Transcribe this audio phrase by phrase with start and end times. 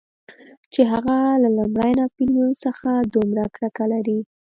[0.73, 4.19] چې هغه له لومړي ناپلیون څخه دومره کرکه لري.